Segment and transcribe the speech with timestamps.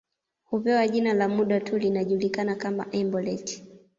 [0.43, 3.63] Hupewa jina la muda tu linajulikana kama embolet